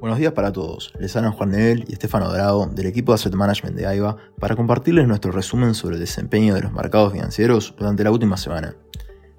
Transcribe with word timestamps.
Buenos 0.00 0.18
días 0.18 0.34
para 0.34 0.52
todos. 0.52 0.92
Les 0.98 1.16
hablan 1.16 1.32
Juan 1.32 1.50
Nebel 1.50 1.86
y 1.88 1.94
Estefano 1.94 2.28
Dorado 2.28 2.66
del 2.66 2.86
equipo 2.86 3.12
de 3.12 3.14
Asset 3.14 3.32
Management 3.32 3.76
de 3.76 3.86
AIBA 3.86 4.16
para 4.38 4.54
compartirles 4.54 5.08
nuestro 5.08 5.32
resumen 5.32 5.74
sobre 5.74 5.94
el 5.94 6.00
desempeño 6.00 6.54
de 6.54 6.60
los 6.60 6.72
mercados 6.72 7.14
financieros 7.14 7.74
durante 7.78 8.04
la 8.04 8.10
última 8.10 8.36
semana. 8.36 8.74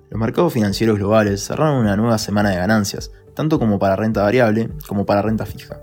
Los 0.10 0.20
mercados 0.20 0.54
financieros 0.54 0.98
globales 0.98 1.46
cerraron 1.46 1.78
una 1.78 1.96
nueva 1.96 2.18
semana 2.18 2.50
de 2.50 2.56
ganancias, 2.56 3.12
tanto 3.36 3.60
como 3.60 3.78
para 3.78 3.96
renta 3.96 4.24
variable 4.24 4.70
como 4.88 5.06
para 5.06 5.22
renta 5.22 5.46
fija. 5.46 5.80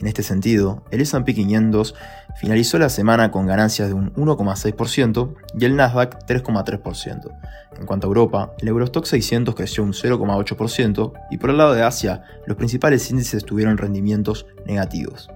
En 0.00 0.06
este 0.06 0.22
sentido, 0.22 0.82
el 0.90 1.00
S&P 1.00 1.34
500 1.34 1.94
finalizó 2.36 2.78
la 2.78 2.88
semana 2.88 3.30
con 3.30 3.46
ganancias 3.46 3.88
de 3.88 3.94
un 3.94 4.12
1,6% 4.14 5.34
y 5.58 5.64
el 5.64 5.76
Nasdaq 5.76 6.26
3,3%. 6.26 7.32
En 7.78 7.86
cuanto 7.86 8.06
a 8.06 8.08
Europa, 8.08 8.52
el 8.58 8.68
Eurostock 8.68 9.06
600 9.06 9.54
creció 9.54 9.82
un 9.82 9.92
0,8% 9.92 11.12
y 11.30 11.38
por 11.38 11.50
el 11.50 11.58
lado 11.58 11.74
de 11.74 11.82
Asia, 11.82 12.22
los 12.46 12.56
principales 12.56 13.10
índices 13.10 13.44
tuvieron 13.44 13.78
rendimientos 13.78 14.46
negativos. 14.66 15.30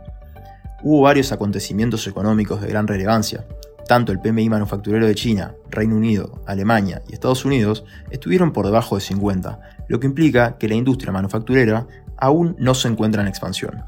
Hubo 0.82 1.02
varios 1.02 1.32
acontecimientos 1.32 2.06
económicos 2.06 2.60
de 2.60 2.68
gran 2.68 2.86
relevancia. 2.86 3.46
Tanto 3.86 4.12
el 4.12 4.20
PMI 4.20 4.48
manufacturero 4.48 5.06
de 5.06 5.14
China, 5.14 5.54
Reino 5.68 5.96
Unido, 5.96 6.42
Alemania 6.46 7.02
y 7.08 7.14
Estados 7.14 7.44
Unidos 7.44 7.84
estuvieron 8.10 8.52
por 8.52 8.64
debajo 8.66 8.94
de 8.94 9.00
50, 9.00 9.60
lo 9.88 10.00
que 10.00 10.06
implica 10.06 10.56
que 10.58 10.68
la 10.68 10.76
industria 10.76 11.12
manufacturera 11.12 11.86
aún 12.16 12.54
no 12.58 12.74
se 12.74 12.88
encuentra 12.88 13.22
en 13.22 13.28
expansión. 13.28 13.82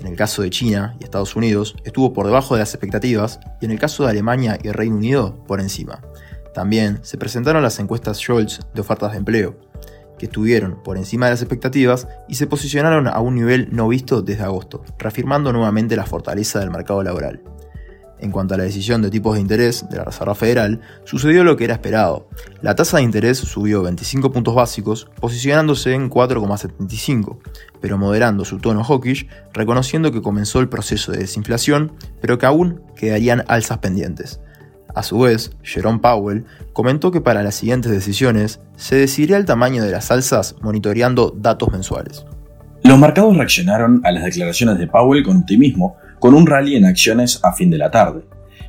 En 0.00 0.06
el 0.06 0.16
caso 0.16 0.40
de 0.40 0.48
China 0.48 0.96
y 0.98 1.04
Estados 1.04 1.36
Unidos 1.36 1.76
estuvo 1.84 2.14
por 2.14 2.24
debajo 2.24 2.54
de 2.54 2.60
las 2.60 2.72
expectativas 2.74 3.38
y 3.60 3.66
en 3.66 3.70
el 3.70 3.78
caso 3.78 4.02
de 4.02 4.10
Alemania 4.10 4.58
y 4.62 4.70
Reino 4.70 4.96
Unido 4.96 5.44
por 5.46 5.60
encima. 5.60 6.00
También 6.54 7.00
se 7.02 7.18
presentaron 7.18 7.62
las 7.62 7.78
encuestas 7.78 8.18
Scholz 8.18 8.60
de 8.74 8.80
ofertas 8.80 9.12
de 9.12 9.18
empleo, 9.18 9.60
que 10.18 10.24
estuvieron 10.26 10.82
por 10.82 10.96
encima 10.96 11.26
de 11.26 11.32
las 11.32 11.42
expectativas 11.42 12.08
y 12.28 12.36
se 12.36 12.46
posicionaron 12.46 13.08
a 13.08 13.20
un 13.20 13.34
nivel 13.34 13.68
no 13.72 13.88
visto 13.88 14.22
desde 14.22 14.42
agosto, 14.42 14.82
reafirmando 14.98 15.52
nuevamente 15.52 15.96
la 15.96 16.06
fortaleza 16.06 16.60
del 16.60 16.70
mercado 16.70 17.02
laboral. 17.02 17.42
En 18.20 18.30
cuanto 18.30 18.54
a 18.54 18.58
la 18.58 18.64
decisión 18.64 19.00
de 19.00 19.10
tipos 19.10 19.34
de 19.34 19.40
interés 19.40 19.88
de 19.88 19.96
la 19.96 20.04
Reserva 20.04 20.34
Federal, 20.34 20.80
sucedió 21.04 21.42
lo 21.42 21.56
que 21.56 21.64
era 21.64 21.74
esperado. 21.74 22.28
La 22.60 22.74
tasa 22.74 22.98
de 22.98 23.02
interés 23.02 23.38
subió 23.38 23.82
25 23.82 24.30
puntos 24.30 24.54
básicos, 24.54 25.08
posicionándose 25.20 25.94
en 25.94 26.10
4,75, 26.10 27.38
pero 27.80 27.96
moderando 27.96 28.44
su 28.44 28.58
tono 28.58 28.84
hawkish, 28.84 29.26
reconociendo 29.54 30.12
que 30.12 30.20
comenzó 30.20 30.60
el 30.60 30.68
proceso 30.68 31.12
de 31.12 31.18
desinflación, 31.18 31.92
pero 32.20 32.36
que 32.36 32.46
aún 32.46 32.82
quedarían 32.94 33.44
alzas 33.48 33.78
pendientes. 33.78 34.40
A 34.94 35.02
su 35.02 35.20
vez, 35.20 35.52
Jerome 35.62 36.00
Powell 36.00 36.44
comentó 36.72 37.10
que 37.10 37.20
para 37.20 37.42
las 37.42 37.54
siguientes 37.54 37.90
decisiones 37.90 38.60
se 38.76 38.96
decidirá 38.96 39.38
el 39.38 39.46
tamaño 39.46 39.82
de 39.82 39.92
las 39.92 40.10
alzas 40.10 40.56
monitoreando 40.60 41.32
datos 41.34 41.70
mensuales. 41.72 42.26
Los 42.82 42.98
mercados 42.98 43.36
reaccionaron 43.36 44.00
a 44.04 44.12
las 44.12 44.24
declaraciones 44.24 44.78
de 44.78 44.86
Powell 44.86 45.22
con 45.22 45.38
optimismo, 45.38 45.96
con 46.20 46.34
un 46.34 46.46
rally 46.46 46.76
en 46.76 46.84
acciones 46.84 47.40
a 47.42 47.52
fin 47.52 47.70
de 47.70 47.78
la 47.78 47.90
tarde. 47.90 48.22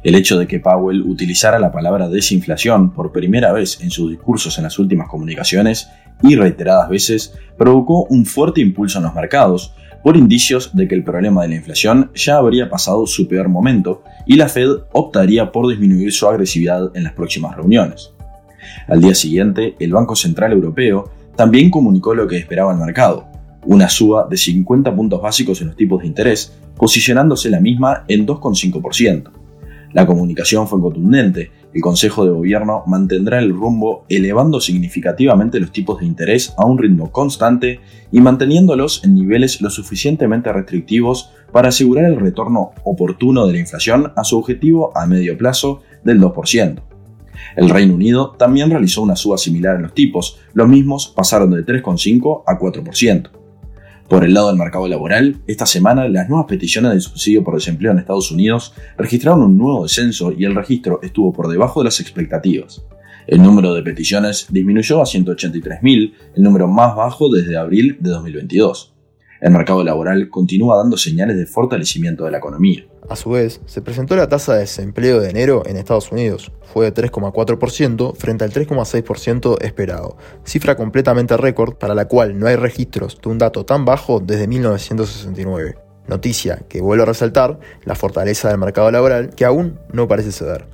El 0.03 0.15
hecho 0.15 0.39
de 0.39 0.47
que 0.47 0.59
Powell 0.59 1.03
utilizara 1.03 1.59
la 1.59 1.71
palabra 1.71 2.09
desinflación 2.09 2.91
por 2.91 3.11
primera 3.11 3.51
vez 3.51 3.79
en 3.81 3.91
sus 3.91 4.09
discursos 4.09 4.57
en 4.57 4.63
las 4.63 4.79
últimas 4.79 5.07
comunicaciones 5.07 5.89
y 6.23 6.35
reiteradas 6.35 6.89
veces 6.89 7.35
provocó 7.57 8.05
un 8.05 8.25
fuerte 8.25 8.61
impulso 8.61 8.97
en 8.97 9.03
los 9.03 9.13
mercados 9.13 9.75
por 10.03 10.17
indicios 10.17 10.75
de 10.75 10.87
que 10.87 10.95
el 10.95 11.03
problema 11.03 11.43
de 11.43 11.49
la 11.49 11.55
inflación 11.55 12.09
ya 12.15 12.37
habría 12.37 12.69
pasado 12.69 13.05
su 13.05 13.27
peor 13.27 13.49
momento 13.49 14.03
y 14.25 14.37
la 14.37 14.49
Fed 14.49 14.69
optaría 14.93 15.51
por 15.51 15.69
disminuir 15.69 16.11
su 16.11 16.27
agresividad 16.27 16.89
en 16.95 17.03
las 17.03 17.13
próximas 17.13 17.55
reuniones. 17.55 18.11
Al 18.87 19.01
día 19.01 19.13
siguiente, 19.13 19.75
el 19.79 19.91
Banco 19.91 20.15
Central 20.15 20.53
Europeo 20.53 21.11
también 21.35 21.69
comunicó 21.69 22.15
lo 22.15 22.27
que 22.27 22.37
esperaba 22.37 22.71
el 22.71 22.79
mercado, 22.79 23.30
una 23.65 23.89
suba 23.89 24.27
de 24.29 24.37
50 24.37 24.95
puntos 24.95 25.21
básicos 25.21 25.61
en 25.61 25.67
los 25.67 25.75
tipos 25.75 26.01
de 26.01 26.07
interés, 26.07 26.53
posicionándose 26.75 27.49
la 27.49 27.59
misma 27.59 28.05
en 28.07 28.25
2,5%. 28.25 29.31
La 29.93 30.05
comunicación 30.05 30.67
fue 30.67 30.79
contundente, 30.79 31.51
el 31.73 31.81
Consejo 31.81 32.23
de 32.25 32.31
Gobierno 32.31 32.83
mantendrá 32.87 33.39
el 33.39 33.53
rumbo 33.53 34.05
elevando 34.07 34.61
significativamente 34.61 35.59
los 35.59 35.71
tipos 35.71 35.99
de 35.99 36.05
interés 36.05 36.53
a 36.57 36.65
un 36.65 36.77
ritmo 36.77 37.11
constante 37.11 37.79
y 38.11 38.21
manteniéndolos 38.21 39.03
en 39.03 39.15
niveles 39.15 39.61
lo 39.61 39.69
suficientemente 39.69 40.51
restrictivos 40.51 41.31
para 41.51 41.69
asegurar 41.69 42.05
el 42.05 42.19
retorno 42.19 42.71
oportuno 42.83 43.47
de 43.47 43.53
la 43.53 43.59
inflación 43.59 44.13
a 44.15 44.23
su 44.23 44.37
objetivo 44.37 44.91
a 44.95 45.05
medio 45.05 45.37
plazo 45.37 45.81
del 46.03 46.21
2%. 46.21 46.81
El 47.57 47.69
Reino 47.69 47.95
Unido 47.95 48.35
también 48.37 48.69
realizó 48.69 49.01
una 49.01 49.15
suba 49.15 49.37
similar 49.37 49.75
en 49.75 49.83
los 49.83 49.93
tipos, 49.93 50.39
los 50.53 50.69
mismos 50.69 51.11
pasaron 51.13 51.51
de 51.51 51.65
3,5 51.65 52.43
a 52.47 52.57
4%. 52.57 53.40
Por 54.11 54.25
el 54.25 54.33
lado 54.33 54.49
del 54.49 54.57
mercado 54.57 54.89
laboral, 54.89 55.37
esta 55.47 55.65
semana 55.65 56.05
las 56.09 56.27
nuevas 56.27 56.45
peticiones 56.45 56.91
de 56.91 56.99
subsidio 56.99 57.45
por 57.45 57.55
desempleo 57.55 57.93
en 57.93 57.99
Estados 57.99 58.29
Unidos 58.29 58.73
registraron 58.97 59.41
un 59.41 59.57
nuevo 59.57 59.83
descenso 59.83 60.33
y 60.37 60.43
el 60.43 60.53
registro 60.53 60.99
estuvo 61.01 61.31
por 61.31 61.47
debajo 61.47 61.79
de 61.79 61.85
las 61.85 62.01
expectativas. 62.01 62.83
El 63.25 63.41
número 63.41 63.73
de 63.73 63.83
peticiones 63.83 64.47
disminuyó 64.49 64.99
a 64.99 65.05
183.000, 65.05 66.13
el 66.35 66.43
número 66.43 66.67
más 66.67 66.93
bajo 66.93 67.29
desde 67.29 67.55
abril 67.55 67.99
de 68.01 68.09
2022. 68.09 68.93
El 69.41 69.53
mercado 69.53 69.83
laboral 69.83 70.29
continúa 70.29 70.77
dando 70.77 70.97
señales 70.97 71.35
de 71.35 71.47
fortalecimiento 71.47 72.25
de 72.25 72.31
la 72.31 72.37
economía. 72.37 72.85
A 73.09 73.15
su 73.15 73.31
vez, 73.31 73.59
se 73.65 73.81
presentó 73.81 74.15
la 74.15 74.29
tasa 74.29 74.53
de 74.53 74.59
desempleo 74.59 75.19
de 75.19 75.31
enero 75.31 75.63
en 75.65 75.77
Estados 75.77 76.11
Unidos. 76.11 76.51
Fue 76.61 76.85
de 76.85 76.93
3,4% 76.93 78.15
frente 78.15 78.43
al 78.43 78.51
3,6% 78.51 79.57
esperado, 79.63 80.15
cifra 80.43 80.77
completamente 80.77 81.35
récord 81.37 81.73
para 81.73 81.95
la 81.95 82.07
cual 82.07 82.37
no 82.37 82.45
hay 82.45 82.55
registros 82.55 83.19
de 83.19 83.29
un 83.29 83.39
dato 83.39 83.65
tan 83.65 83.83
bajo 83.83 84.19
desde 84.19 84.47
1969. 84.47 85.75
Noticia 86.07 86.61
que 86.69 86.81
vuelve 86.81 87.01
a 87.01 87.07
resaltar 87.07 87.59
la 87.83 87.95
fortaleza 87.95 88.49
del 88.49 88.59
mercado 88.59 88.91
laboral 88.91 89.31
que 89.31 89.45
aún 89.45 89.79
no 89.91 90.07
parece 90.07 90.31
ceder. 90.31 90.67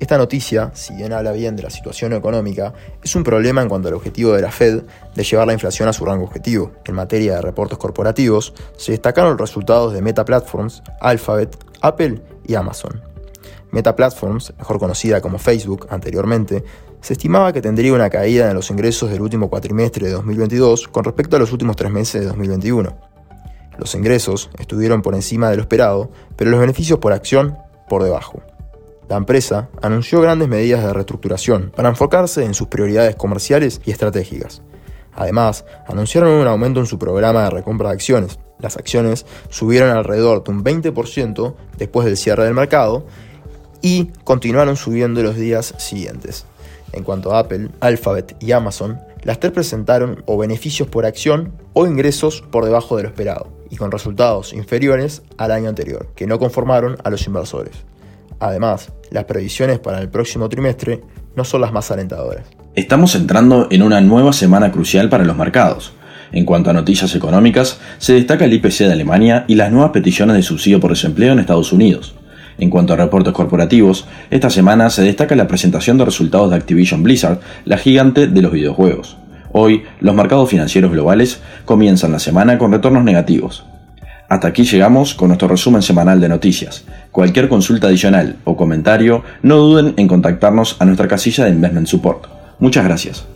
Esta 0.00 0.16
noticia, 0.16 0.70
si 0.72 0.94
bien 0.94 1.12
habla 1.12 1.30
bien 1.32 1.56
de 1.56 1.62
la 1.62 1.68
situación 1.68 2.14
económica, 2.14 2.72
es 3.04 3.14
un 3.14 3.22
problema 3.22 3.60
en 3.60 3.68
cuanto 3.68 3.88
al 3.88 3.94
objetivo 3.94 4.32
de 4.32 4.40
la 4.40 4.50
Fed 4.50 4.82
de 5.14 5.22
llevar 5.22 5.46
la 5.46 5.52
inflación 5.52 5.90
a 5.90 5.92
su 5.92 6.06
rango 6.06 6.24
objetivo. 6.24 6.72
En 6.86 6.94
materia 6.94 7.34
de 7.34 7.42
reportes 7.42 7.76
corporativos, 7.76 8.54
se 8.78 8.92
destacaron 8.92 9.32
los 9.32 9.40
resultados 9.40 9.92
de 9.92 10.00
Meta 10.00 10.24
Platforms, 10.24 10.82
Alphabet, 11.02 11.54
Apple 11.82 12.22
y 12.46 12.54
Amazon. 12.54 13.02
Meta 13.72 13.94
Platforms, 13.94 14.54
mejor 14.56 14.78
conocida 14.78 15.20
como 15.20 15.38
Facebook 15.38 15.86
anteriormente, 15.90 16.64
se 17.02 17.12
estimaba 17.12 17.52
que 17.52 17.60
tendría 17.60 17.92
una 17.92 18.08
caída 18.08 18.48
en 18.48 18.56
los 18.56 18.70
ingresos 18.70 19.10
del 19.10 19.20
último 19.20 19.50
cuatrimestre 19.50 20.06
de 20.06 20.14
2022 20.14 20.88
con 20.88 21.04
respecto 21.04 21.36
a 21.36 21.38
los 21.38 21.52
últimos 21.52 21.76
tres 21.76 21.92
meses 21.92 22.22
de 22.22 22.26
2021. 22.28 22.96
Los 23.76 23.94
ingresos 23.94 24.48
estuvieron 24.58 25.02
por 25.02 25.14
encima 25.14 25.50
de 25.50 25.56
lo 25.56 25.62
esperado, 25.62 26.10
pero 26.36 26.50
los 26.50 26.60
beneficios 26.60 26.98
por 26.98 27.12
acción 27.12 27.58
por 27.86 28.02
debajo 28.02 28.42
la 29.10 29.16
empresa 29.16 29.68
anunció 29.82 30.20
grandes 30.20 30.46
medidas 30.46 30.84
de 30.84 30.92
reestructuración 30.92 31.72
para 31.74 31.88
enfocarse 31.88 32.44
en 32.44 32.54
sus 32.54 32.68
prioridades 32.68 33.16
comerciales 33.16 33.80
y 33.84 33.90
estratégicas. 33.90 34.62
Además, 35.16 35.64
anunciaron 35.88 36.30
un 36.34 36.46
aumento 36.46 36.78
en 36.78 36.86
su 36.86 36.96
programa 36.96 37.42
de 37.42 37.50
recompra 37.50 37.88
de 37.88 37.94
acciones. 37.94 38.38
Las 38.60 38.76
acciones 38.76 39.26
subieron 39.48 39.90
alrededor 39.90 40.44
de 40.44 40.52
un 40.52 40.62
20% 40.62 41.54
después 41.76 42.06
del 42.06 42.16
cierre 42.16 42.44
del 42.44 42.54
mercado 42.54 43.04
y 43.82 44.12
continuaron 44.22 44.76
subiendo 44.76 45.24
los 45.24 45.34
días 45.34 45.74
siguientes. 45.78 46.46
En 46.92 47.02
cuanto 47.02 47.34
a 47.34 47.40
Apple, 47.40 47.70
Alphabet 47.80 48.36
y 48.38 48.52
Amazon, 48.52 49.00
las 49.24 49.40
tres 49.40 49.50
presentaron 49.50 50.22
o 50.26 50.38
beneficios 50.38 50.86
por 50.86 51.04
acción 51.04 51.52
o 51.72 51.84
ingresos 51.84 52.44
por 52.52 52.64
debajo 52.64 52.96
de 52.96 53.02
lo 53.02 53.08
esperado, 53.08 53.48
y 53.70 53.76
con 53.76 53.90
resultados 53.90 54.52
inferiores 54.52 55.22
al 55.36 55.50
año 55.50 55.68
anterior, 55.68 56.06
que 56.14 56.28
no 56.28 56.38
conformaron 56.38 56.96
a 57.02 57.10
los 57.10 57.26
inversores. 57.26 57.89
Además, 58.40 58.90
las 59.10 59.24
previsiones 59.24 59.78
para 59.78 60.00
el 60.00 60.08
próximo 60.08 60.48
trimestre 60.48 61.02
no 61.36 61.44
son 61.44 61.60
las 61.60 61.72
más 61.72 61.90
alentadoras. 61.90 62.46
Estamos 62.74 63.14
entrando 63.14 63.68
en 63.70 63.82
una 63.82 64.00
nueva 64.00 64.32
semana 64.32 64.72
crucial 64.72 65.08
para 65.08 65.24
los 65.24 65.36
mercados. 65.36 65.92
En 66.32 66.44
cuanto 66.44 66.70
a 66.70 66.72
noticias 66.72 67.14
económicas, 67.14 67.78
se 67.98 68.14
destaca 68.14 68.44
el 68.44 68.52
IPC 68.54 68.78
de 68.78 68.92
Alemania 68.92 69.44
y 69.48 69.56
las 69.56 69.70
nuevas 69.70 69.90
peticiones 69.90 70.36
de 70.36 70.42
subsidio 70.42 70.80
por 70.80 70.90
desempleo 70.90 71.32
en 71.32 71.40
Estados 71.40 71.72
Unidos. 71.72 72.14
En 72.58 72.70
cuanto 72.70 72.92
a 72.92 72.96
reportes 72.96 73.32
corporativos, 73.32 74.06
esta 74.30 74.50
semana 74.50 74.90
se 74.90 75.02
destaca 75.02 75.34
la 75.34 75.48
presentación 75.48 75.98
de 75.98 76.04
resultados 76.04 76.50
de 76.50 76.56
Activision 76.56 77.02
Blizzard, 77.02 77.40
la 77.64 77.78
gigante 77.78 78.26
de 78.26 78.42
los 78.42 78.52
videojuegos. 78.52 79.16
Hoy, 79.52 79.82
los 80.00 80.14
mercados 80.14 80.48
financieros 80.48 80.92
globales 80.92 81.40
comienzan 81.64 82.12
la 82.12 82.20
semana 82.20 82.58
con 82.58 82.70
retornos 82.70 83.02
negativos. 83.02 83.64
Hasta 84.30 84.46
aquí 84.46 84.62
llegamos 84.62 85.12
con 85.14 85.26
nuestro 85.26 85.48
resumen 85.48 85.82
semanal 85.82 86.20
de 86.20 86.28
noticias. 86.28 86.84
Cualquier 87.10 87.48
consulta 87.48 87.88
adicional 87.88 88.36
o 88.44 88.56
comentario, 88.56 89.24
no 89.42 89.56
duden 89.56 89.94
en 89.96 90.06
contactarnos 90.06 90.76
a 90.78 90.84
nuestra 90.84 91.08
casilla 91.08 91.44
de 91.44 91.50
Investment 91.50 91.88
Support. 91.88 92.26
Muchas 92.60 92.84
gracias. 92.84 93.26